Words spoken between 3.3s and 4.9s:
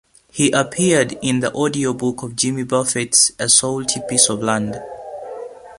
"A Salty Piece of Land".